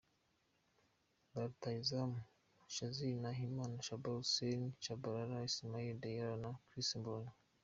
[1.31, 2.19] Ba rutahizamu:
[2.73, 7.31] Shassir Nahimana, Shaban Hussein Tshabalala, Ismaila Diarra na Christ Mbondi.